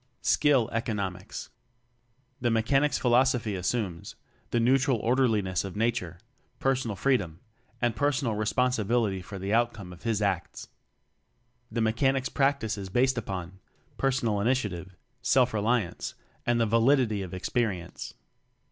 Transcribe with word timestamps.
Skill 0.23 0.67
Economics. 0.71 1.49
The 2.39 2.49
Mechanic's 2.49 2.97
philosophy 2.97 3.55
as 3.55 3.67
sumes: 3.67 4.15
the 4.49 4.59
neutral 4.59 4.97
orderliness 4.97 5.63
of 5.63 5.75
Nature; 5.75 6.17
personal 6.59 6.95
freedom; 6.95 7.39
and 7.79 7.95
per 7.95 8.09
sonal 8.09 8.35
responsibility 8.35 9.21
for 9.21 9.37
the 9.37 9.53
outcome 9.53 9.93
of 9.93 10.01
his 10.01 10.19
acts. 10.19 10.69
The 11.71 11.81
Mechanic's 11.81 12.29
practice 12.29 12.79
is 12.79 12.89
based 12.89 13.15
upon: 13.19 13.59
personal 13.99 14.41
initiative; 14.41 14.95
self 15.21 15.51
reli 15.51 15.81
ance; 15.87 16.15
and 16.47 16.59
the 16.59 16.65
validity 16.65 17.21
of 17.21 17.35
experience. 17.35 18.15